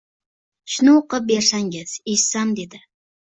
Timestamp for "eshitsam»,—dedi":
2.13-2.81